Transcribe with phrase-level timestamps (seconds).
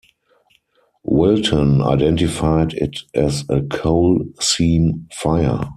[1.03, 5.69] Wilton identified it as a coal seam fire.